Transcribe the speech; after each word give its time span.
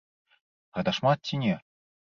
Гэта 0.79 0.95
шмат 1.01 1.17
ці 1.31 1.43
не? 1.47 1.55